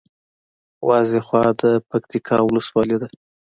[0.87, 3.07] وازېخواه د پکتیکا ولسوالي ده